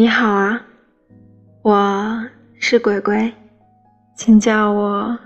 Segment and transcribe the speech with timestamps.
[0.00, 0.58] 你好啊，
[1.60, 2.24] 我
[2.58, 3.30] 是鬼鬼，
[4.16, 5.18] 请叫我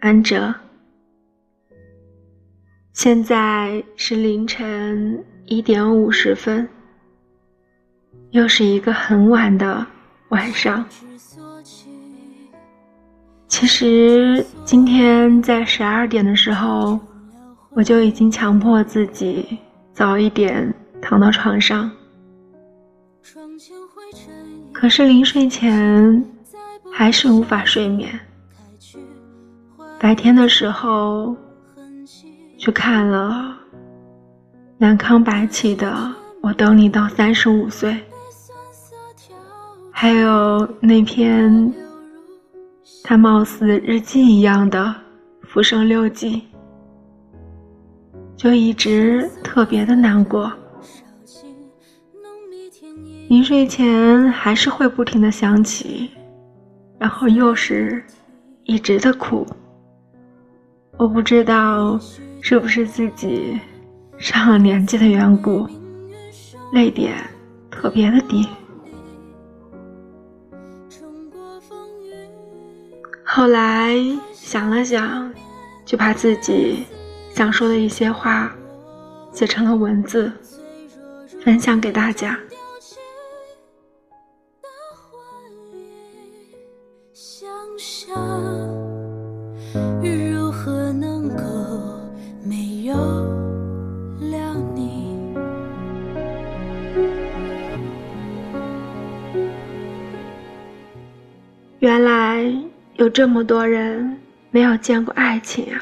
[0.00, 0.54] 安哲。
[2.94, 6.66] 现在是凌晨一点五十分，
[8.30, 9.86] 又是一个很晚的
[10.30, 10.82] 晚上。
[13.46, 16.98] 其实今天在十二点的时候，
[17.72, 19.58] 我就已经强迫自己
[19.92, 21.90] 早一点躺到床上。
[24.72, 26.24] 可是临睡前
[26.92, 28.20] 还是无法睡眠。
[29.98, 31.34] 白天的时候
[32.58, 33.56] 去看了
[34.76, 35.90] 南康白起的
[36.42, 37.92] 《我等你到三十五岁》，
[39.90, 41.72] 还有那篇
[43.02, 44.94] 他貌似日记一样的
[45.46, 46.36] 《浮生六记》，
[48.36, 50.52] 就一直特别的难过。
[53.28, 56.10] 临睡前还是会不停的想起，
[56.98, 58.02] 然后又是
[58.64, 59.46] 一直的哭。
[60.96, 61.98] 我不知道
[62.40, 63.58] 是不是自己
[64.18, 65.66] 上了年纪的缘故，
[66.72, 67.14] 泪点
[67.70, 68.46] 特别的低。
[73.24, 73.96] 后来
[74.32, 75.32] 想了想，
[75.84, 76.84] 就把自己
[77.32, 78.54] 想说的一些话
[79.32, 80.30] 写成了文字，
[81.42, 82.38] 分享给大家。
[87.16, 87.48] 想
[87.78, 88.12] 象
[90.02, 91.44] 如何能够
[92.42, 92.96] 没有
[94.18, 95.14] 了你？
[101.78, 102.52] 原来
[102.96, 104.18] 有这么多人
[104.50, 105.80] 没有见过爱情啊！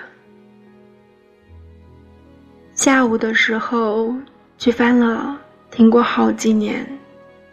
[2.74, 4.14] 下午的时候
[4.58, 6.86] 去翻了听过好几年，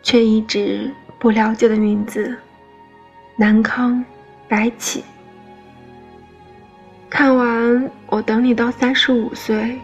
[0.03, 2.35] 却一直不了解的名字。
[3.39, 4.03] 南康，
[4.50, 5.01] 白起。
[7.09, 9.79] 看完我等你到三十五岁，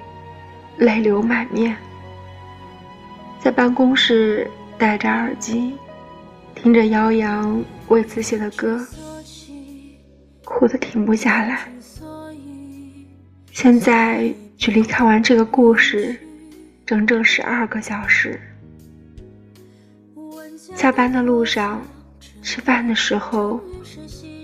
[0.75, 1.73] 泪流满面。
[3.39, 5.73] 在办公室戴着耳机，
[6.53, 8.85] 听着姚洋为此写的歌，
[10.43, 11.61] 哭得停不下来。
[13.53, 16.13] 现在距离看完这个故事，
[16.85, 18.37] 整整十二个小时。
[20.75, 21.81] 下班的路上。
[22.45, 23.59] 吃饭的时候，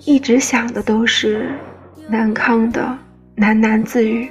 [0.05, 1.51] 一直想的都是
[2.09, 2.97] 南康的
[3.37, 4.27] 喃喃自语。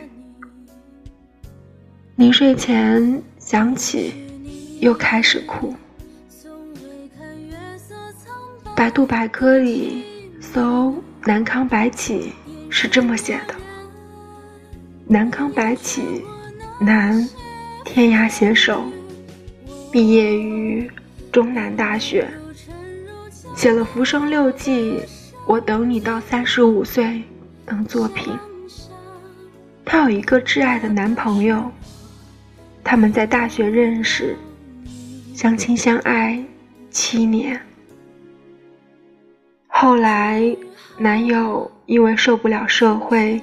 [2.17, 4.13] 临睡前想起，
[4.81, 5.73] 又开始哭。
[8.75, 10.03] 百度百科里
[10.41, 10.93] 搜
[11.25, 12.33] “南康白起”
[12.69, 13.55] 是这么写的：
[15.07, 16.03] 南康白起，
[16.81, 17.25] 男，
[17.85, 18.83] 天涯携手，
[19.93, 20.91] 毕业于
[21.31, 22.29] 中南大学。
[23.61, 24.93] 写了《浮生六记》，
[25.47, 27.23] 我等你到三十五岁
[27.67, 28.35] 等作品。
[29.85, 31.71] 她有一个挚爱的男朋友，
[32.83, 34.35] 他们在大学认识，
[35.35, 36.43] 相亲相爱
[36.89, 37.61] 七年。
[39.67, 40.57] 后来，
[40.97, 43.39] 男友因为受不了社会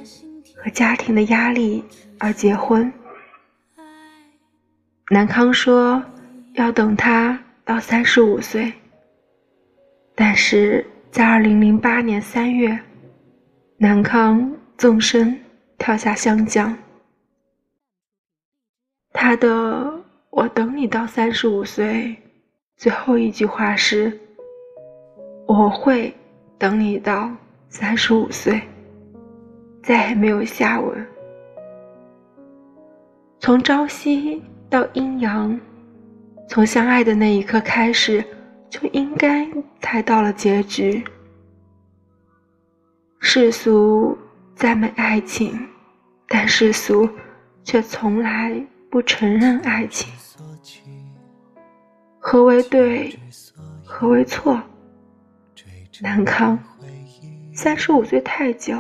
[0.56, 1.84] 和家庭的压力
[2.18, 2.92] 而结婚。
[5.12, 6.02] 南康说
[6.56, 8.74] 要等他到三十五岁。
[10.20, 12.76] 但是在二零零八年三月，
[13.78, 15.40] 南康纵身
[15.78, 16.76] 跳下湘江。
[19.14, 19.94] 他的
[20.32, 22.16] “我等你到三十五岁”
[22.78, 24.20] 最后一句话是
[25.46, 26.12] ：“我会
[26.58, 27.32] 等你到
[27.70, 28.60] 三十五岁。”
[29.84, 31.08] 再也没有下文。
[33.40, 35.60] 从朝夕到阴阳，
[36.50, 38.26] 从相爱的那一刻开始。
[38.70, 39.48] 就应该
[39.82, 41.04] 猜到了结局。
[43.20, 44.18] 世俗
[44.56, 45.68] 赞美爱情，
[46.28, 47.10] 但世俗
[47.64, 50.12] 却从来不承认爱情。
[52.20, 53.18] 何为对？
[53.86, 54.62] 何为错？
[56.02, 56.60] 南康，
[57.54, 58.78] 三十五岁太久，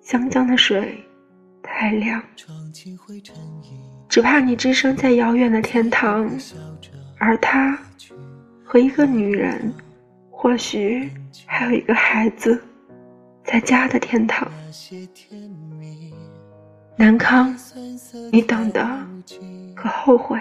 [0.00, 1.04] 湘江的水
[1.62, 2.20] 太凉，
[4.08, 6.28] 只怕你置身在遥远的天堂，
[7.18, 7.78] 而他。
[8.72, 9.74] 和一个女人，
[10.30, 11.10] 或许
[11.44, 12.62] 还有一个孩子，
[13.42, 14.48] 在家的天堂。
[16.94, 17.52] 南康，
[18.30, 19.04] 你等的
[19.74, 20.38] 可后悔？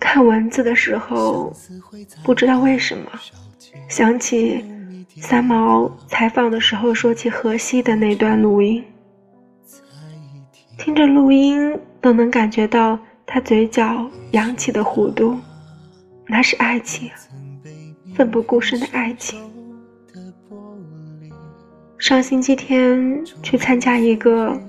[0.00, 1.52] 看文字的时候，
[2.24, 3.10] 不知道为什么，
[3.86, 4.64] 想起
[5.18, 8.82] 三毛采访的时候说起荷西的那段录音。
[10.78, 15.38] 听着录音，都能感觉到他嘴角扬起的弧度，
[16.26, 17.10] 那是爱情，
[18.14, 19.40] 奋不顾身的爱情。
[21.98, 24.60] 上星期天去参加一个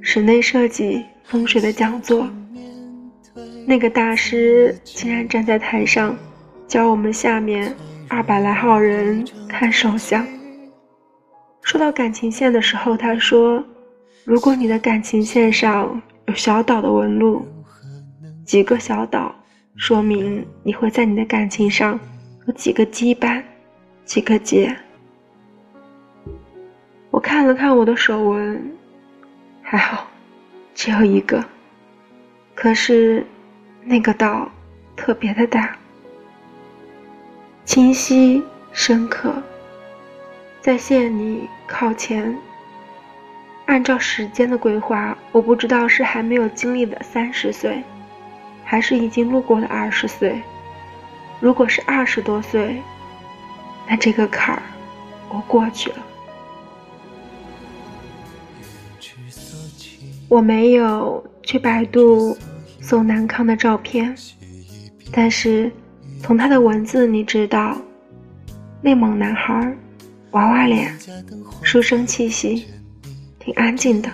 [0.00, 2.28] 室内设计风水的讲座，
[3.66, 6.16] 那个大师竟然站在台上，
[6.68, 7.74] 教我们下面
[8.08, 10.24] 二百来号人看手相。
[11.62, 13.64] 说到感情线的时候，他说
[14.26, 17.46] ：“如果你的感情线上有小岛的纹路，
[18.44, 19.32] 几个小岛，
[19.76, 21.96] 说明你会在你的感情上
[22.48, 23.40] 有几个羁绊，
[24.04, 24.76] 几个结。”
[27.12, 28.76] 我看了看我的手纹，
[29.62, 30.08] 还好，
[30.74, 31.44] 只有一个。
[32.52, 33.24] 可是，
[33.84, 34.50] 那个岛
[34.96, 35.78] 特别的大，
[37.64, 39.32] 清晰深刻。
[40.60, 42.36] 在线里靠前。
[43.66, 47.82] 按照时间的规划，我不知道是还没有经历的三十岁，
[48.64, 50.40] 还是已经路过了二十岁。
[51.40, 52.80] 如果是二十多岁，
[53.88, 54.62] 那这个坎儿
[55.28, 55.96] 我过去了。
[60.28, 62.36] 我没有去百度
[62.80, 64.16] 搜南康的照片，
[65.12, 65.70] 但是
[66.22, 67.76] 从他的文字你知道，
[68.80, 69.76] 内蒙男孩。
[70.32, 70.94] 娃娃脸，
[71.62, 72.66] 书生气息，
[73.46, 74.10] 挺安静的。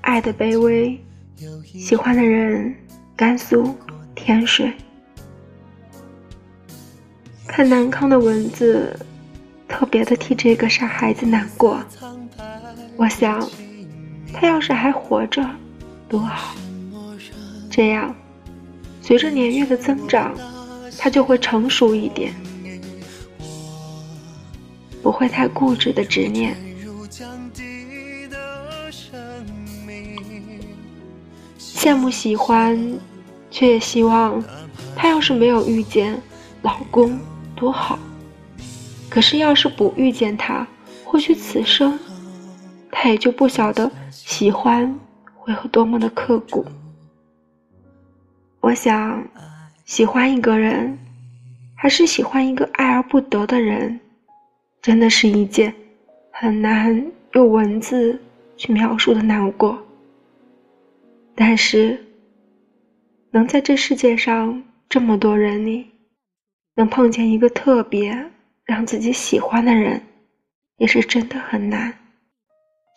[0.00, 0.98] 爱的卑微，
[1.64, 2.74] 喜欢的人，
[3.14, 3.76] 甘肃
[4.14, 4.72] 天水。
[7.46, 8.98] 看南康的文字，
[9.68, 11.78] 特别的替这个傻孩子难过。
[12.96, 13.46] 我想，
[14.32, 15.46] 他要是还活着，
[16.08, 16.56] 多好。
[17.68, 18.14] 这样，
[19.02, 20.34] 随着年月的增长，
[20.98, 22.32] 他就会成熟一点。
[25.02, 26.56] 不会太固执的执念。
[31.82, 32.78] 羡慕喜欢，
[33.50, 34.44] 却也希望
[34.94, 36.20] 他要是没有遇见
[36.60, 37.18] 老公
[37.56, 37.98] 多好。
[39.08, 40.66] 可是要是不遇见他，
[41.06, 41.98] 或许此生
[42.92, 44.94] 他也就不晓得喜欢
[45.34, 46.66] 会有多么的刻骨。
[48.60, 49.26] 我想，
[49.86, 50.98] 喜欢一个人，
[51.74, 53.98] 还是喜欢一个爱而不得的人。
[54.82, 55.74] 真的是一件
[56.30, 58.20] 很难用文字
[58.58, 59.78] 去描述的难过，
[61.34, 62.04] 但是
[63.30, 65.90] 能在这世界上这么多人里，
[66.74, 68.30] 能碰见一个特别
[68.64, 70.02] 让自己喜欢的人，
[70.76, 71.98] 也是真的很难，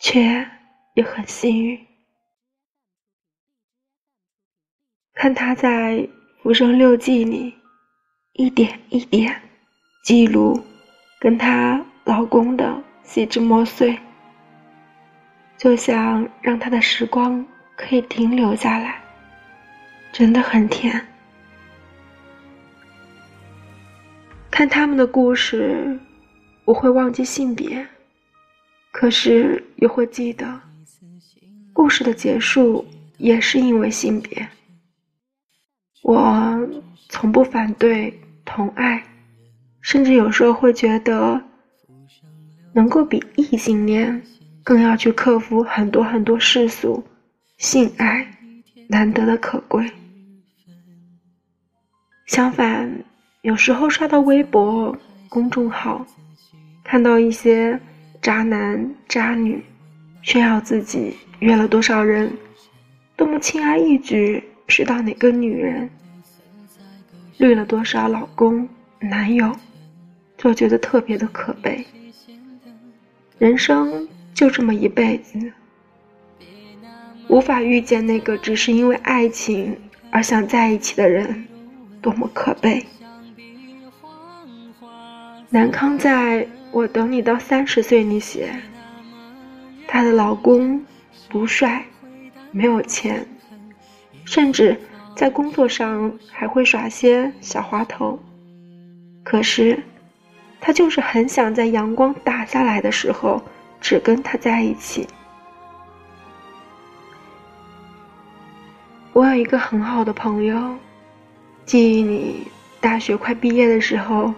[0.01, 0.47] 却
[0.95, 1.79] 也很幸运。
[5.13, 5.97] 看他在
[6.41, 7.53] 《浮生六记》里
[8.33, 9.41] 一点一点
[10.03, 10.61] 记录。
[11.19, 13.97] 跟她老公的细枝末碎，
[15.57, 17.47] 就想让她的时光
[17.85, 19.01] 可以停留下来，
[20.13, 21.05] 真的很甜。
[24.49, 25.99] 看他们的故事，
[26.63, 27.85] 我会忘记性别，
[28.91, 30.61] 可是又会记得，
[31.73, 32.85] 故事的结束
[33.17, 34.47] 也是因为性别。
[36.03, 36.57] 我
[37.09, 39.03] 从不反对同爱。
[39.81, 41.43] 甚至有时候会觉得，
[42.71, 44.23] 能够比异性恋
[44.63, 47.03] 更要去克服很多很多世俗
[47.57, 48.27] 性爱
[48.87, 49.89] 难得的可贵。
[52.25, 53.03] 相反，
[53.41, 54.95] 有时候刷到微博
[55.29, 56.05] 公众号，
[56.83, 57.79] 看到一些
[58.21, 59.63] 渣男渣女
[60.21, 62.31] 炫耀自己约了多少人，
[63.15, 65.89] 多么轻而易举知道哪个女人，
[67.37, 68.67] 绿了多少老公
[68.99, 69.53] 男友。
[70.35, 71.85] 就觉得特别的可悲。
[73.37, 75.39] 人生就这么一辈子，
[77.27, 79.77] 无法遇见那个只是因为爱情
[80.11, 81.45] 而想在一起的人，
[82.01, 82.85] 多么可悲。
[85.49, 88.49] 南康在我等你到三十岁那写，
[89.87, 90.83] 她的老公
[91.29, 91.85] 不帅，
[92.51, 93.25] 没有钱，
[94.25, 94.79] 甚至
[95.15, 98.19] 在工作上还会耍些小滑头，
[99.23, 99.81] 可是。
[100.65, 103.43] 他就是很想在阳光打下来的时候，
[103.81, 105.05] 只跟他在一起。
[109.13, 110.75] 我有一个很好的朋友，
[111.67, 112.47] 记忆里
[112.81, 114.33] 大学快毕业的时候，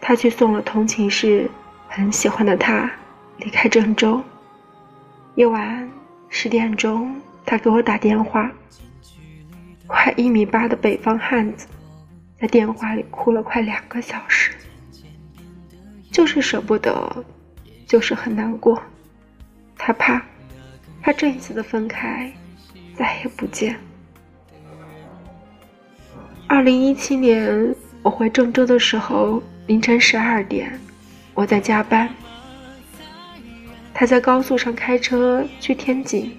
[0.00, 1.48] 他去送了同寝室
[1.86, 2.90] 很喜欢的他
[3.36, 4.20] 离开郑州。
[5.36, 5.88] 夜晚
[6.28, 7.14] 十点钟，
[7.46, 8.50] 他给我打电话，
[9.86, 11.68] 快一米八的北方汉子，
[12.40, 14.50] 在电话里哭了快两个小时。
[16.10, 17.24] 就是舍不得，
[17.86, 18.82] 就是很难过。
[19.76, 20.20] 他怕，
[21.00, 22.32] 怕这一次的分开，
[22.98, 23.78] 再也不见。
[26.48, 30.80] 二零一七年我回郑州的时候，凌晨十二点，
[31.32, 32.12] 我在加班。
[33.94, 36.36] 他在高速上开车去天津，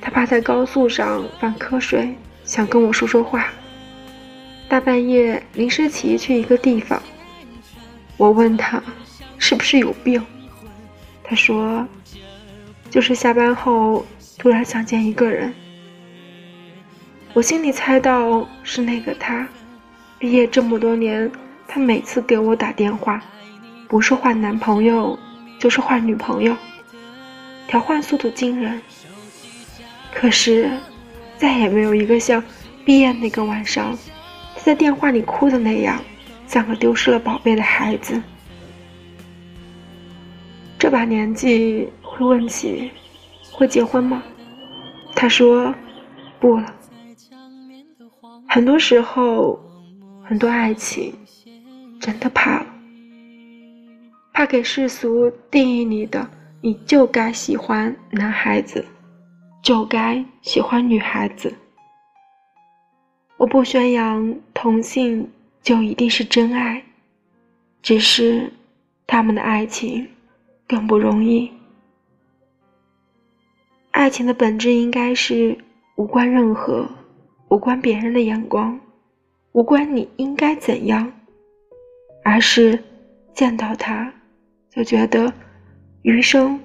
[0.00, 2.14] 他怕在高速上犯瞌睡，
[2.44, 3.48] 想跟我说说话。
[4.68, 7.02] 大半夜临时起意去一个地方，
[8.16, 8.80] 我问他
[9.38, 10.24] 是不是有病，
[11.24, 11.86] 他说
[12.88, 14.04] 就是下班后
[14.38, 15.52] 突然想见一个人。
[17.32, 19.46] 我心里猜到是那个他，
[20.18, 21.30] 毕业这么多年，
[21.66, 23.22] 他每次给我打电话，
[23.88, 25.18] 不是换男朋友。
[25.56, 26.54] 就是换女朋友，
[27.66, 28.82] 调换速度惊人。
[30.12, 30.70] 可是，
[31.38, 32.42] 再也没有一个像
[32.84, 33.96] 毕业那个晚上，
[34.54, 35.98] 他在电话里哭的那样，
[36.46, 38.20] 像个丢失了宝贝的孩子。
[40.78, 42.90] 这把年纪会问起，
[43.54, 44.22] 会结婚吗？
[45.14, 45.72] 他说，
[46.40, 46.74] 不了。
[48.48, 49.58] 很多时候，
[50.24, 51.14] 很多爱情，
[52.00, 52.66] 真的怕了。
[54.32, 56.28] 怕给世俗定义你的，
[56.60, 58.84] 你就该喜欢男孩子，
[59.62, 61.54] 就该喜欢女孩子。
[63.36, 65.30] 我不宣扬同性
[65.62, 66.82] 就一定是真爱，
[67.82, 68.52] 只是
[69.06, 70.08] 他们的爱情
[70.66, 71.50] 更不容易。
[73.94, 75.56] 爱情的本质应该是
[75.94, 76.84] 无关任何，
[77.48, 78.76] 无关别人的眼光，
[79.52, 81.12] 无关你应该怎样，
[82.24, 82.76] 而是
[83.32, 84.12] 见到他。
[84.68, 85.32] 就觉得
[86.02, 86.58] 余生，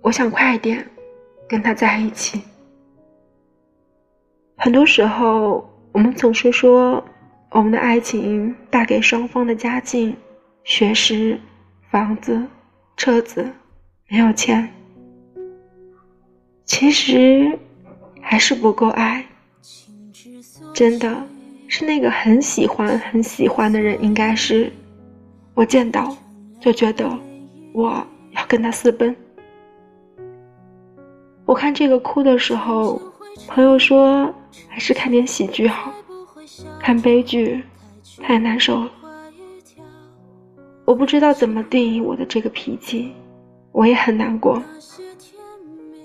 [0.00, 0.84] 我想快点
[1.48, 2.42] 跟他在一起。
[4.56, 7.02] 很多时候，我们总是说
[7.52, 10.16] 我们的爱情带给双方的家境、
[10.64, 11.38] 学识、
[11.92, 12.44] 房子、
[12.96, 13.48] 车子，
[14.08, 14.68] 没有钱，
[16.72, 17.58] 其实
[18.18, 19.22] 还是不够爱。
[20.72, 21.22] 真的
[21.68, 24.72] 是那个很喜欢、很喜欢的人，应该是
[25.52, 26.16] 我见到
[26.58, 27.06] 就觉得。
[27.74, 29.14] 我要跟他私奔。
[31.44, 33.00] 我看这个哭的时候，
[33.46, 34.34] 朋友说
[34.66, 35.92] 还是看点喜剧好，
[36.80, 37.62] 看悲剧
[38.22, 38.90] 太难受了。
[40.86, 43.12] 我不知道怎么定义我的这个脾气，
[43.72, 44.62] 我也很难过，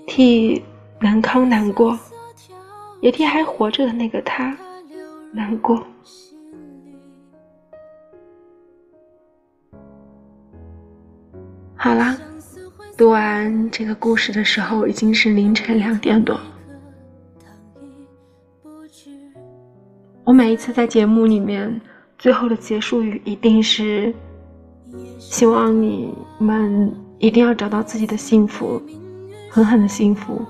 [0.08, 0.64] 替
[0.98, 1.96] 南康难过，
[3.00, 4.56] 也替还活着的那个他
[5.32, 5.84] 难过。
[11.76, 12.18] 好啦，
[12.96, 16.40] 读完这个故事的时候已经是凌晨两点多。
[20.24, 21.80] 我每一次在节目里面
[22.18, 24.12] 最后的结束语一定是：
[25.18, 28.82] 希望你们一定要找到自己的幸福，
[29.50, 30.44] 狠狠的幸福，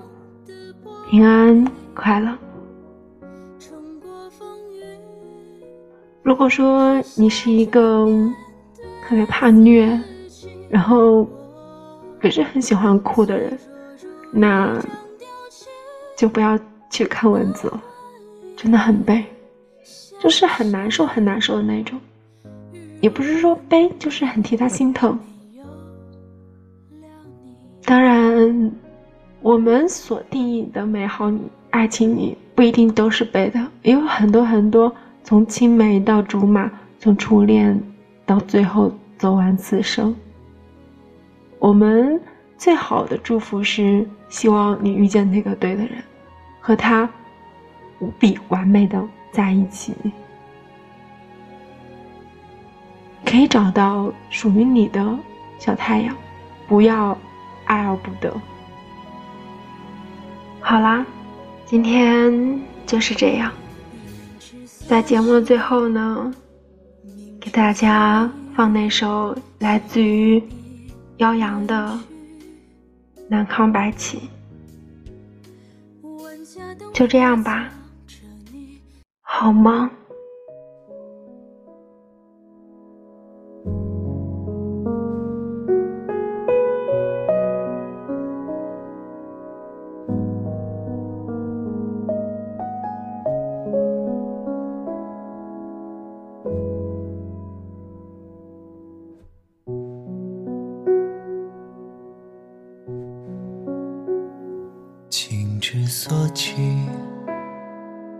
[1.10, 2.36] 平安快乐。
[6.22, 8.06] 如果说你是一个
[9.06, 9.98] 特别怕虐。
[10.70, 11.26] 然后，
[12.20, 13.58] 不是很喜欢哭的人，
[14.30, 14.78] 那
[16.14, 16.58] 就不要
[16.90, 17.82] 去看文字了，
[18.54, 19.24] 真的很悲，
[20.20, 21.98] 就是很难受、很难受的那种。
[23.00, 25.18] 也不是说悲，就是很替他心疼。
[27.82, 28.70] 当然，
[29.40, 31.30] 我们所定义的美好
[31.70, 34.92] 爱情里，不一定都是悲的，也有很多很多
[35.22, 37.80] 从青梅到竹马，从初恋
[38.26, 40.14] 到最后走完此生。
[41.58, 42.20] 我们
[42.56, 46.02] 最好的祝福是，希望你遇见那个对的人，
[46.60, 47.08] 和他
[48.00, 49.94] 无比完美的在一起，
[53.24, 55.16] 可以找到属于你的
[55.58, 56.14] 小太阳，
[56.66, 57.16] 不要
[57.66, 58.32] 爱而不得。
[60.68, 61.02] 好啦，
[61.64, 63.50] 今天就是这样，
[64.86, 66.30] 在节目的最后呢，
[67.40, 70.42] 给大家放那首来自于。
[71.16, 71.98] 妖阳的
[73.28, 74.28] 南康白起，
[76.92, 77.70] 就这样吧，
[79.22, 79.90] 好吗？
[105.10, 106.54] 情之所起，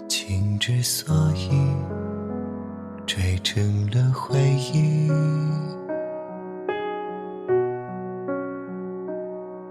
[0.08, 1.50] 情之所以，
[3.06, 4.38] 追成了回
[4.72, 5.10] 忆。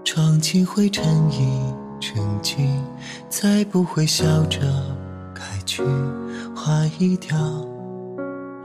[0.04, 2.68] 闯进灰尘已，沉寂，
[3.28, 4.60] 再不会笑着
[5.34, 5.82] 开去，
[6.54, 7.36] 划一条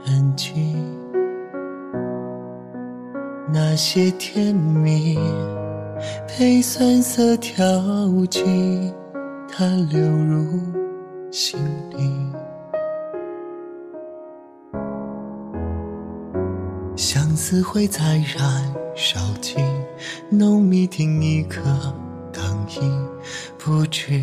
[0.04, 0.76] 痕迹。
[3.52, 5.18] 那些甜蜜
[6.26, 7.62] 被酸涩调
[8.30, 8.42] 剂，
[9.48, 10.60] 它流入
[11.30, 11.58] 心
[11.90, 12.10] 里。
[16.96, 19.56] 相思会再燃烧尽，
[20.30, 21.60] 浓密听一颗
[22.32, 22.42] 当
[22.80, 23.06] 音，
[23.58, 24.20] 不知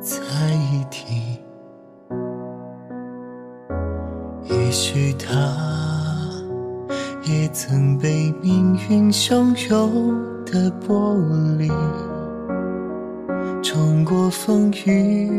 [0.00, 0.16] 在
[0.72, 1.36] 一听。
[4.44, 5.34] 也许他
[7.24, 10.16] 也曾被命运汹涌
[10.50, 11.16] 的玻
[11.56, 11.70] 璃
[13.62, 15.30] 冲过风雨。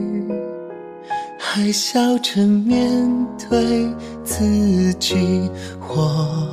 [1.54, 3.86] 还笑着面对
[4.24, 5.52] 自己，
[5.82, 6.48] 我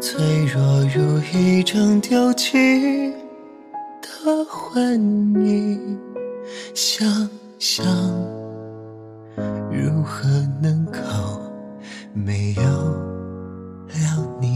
[0.00, 0.62] 脆弱
[0.94, 3.12] 如一张丢弃
[4.00, 4.80] 的回
[5.44, 5.78] 忆，
[6.74, 7.06] 想
[7.58, 7.84] 想
[9.70, 10.26] 如何
[10.62, 10.98] 能够
[12.14, 14.55] 没有了你。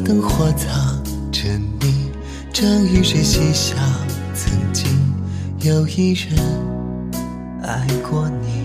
[0.00, 1.48] 灯火藏着
[1.80, 2.10] 你，
[2.52, 3.74] 正与谁嬉笑？
[4.34, 4.86] 曾经
[5.60, 6.38] 有一人
[7.62, 8.62] 爱过你，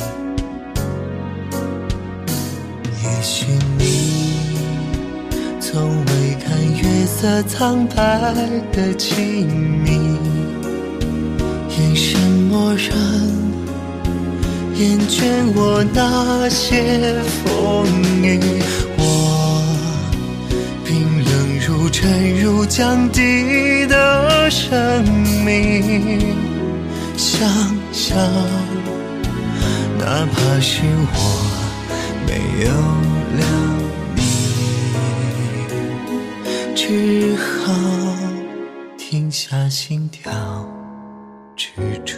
[3.04, 4.38] 也许你。
[5.60, 7.96] 从未看月色苍白
[8.72, 10.18] 的凄迷，
[11.78, 12.20] 眼神
[12.50, 12.96] 漠然，
[14.76, 15.24] 厌倦
[15.56, 17.88] 我那些风
[18.22, 18.40] 雨。
[21.94, 25.06] 沉入江底的生
[25.46, 26.36] 命，
[27.16, 27.48] 想
[27.94, 28.18] 想，
[30.00, 30.82] 哪怕是
[31.14, 31.16] 我
[32.28, 32.34] 没
[32.66, 32.72] 有
[33.38, 33.42] 了
[34.16, 34.22] 你。
[36.76, 37.72] 只好
[38.98, 40.32] 停下心跳，
[41.56, 41.70] 止
[42.04, 42.18] 住。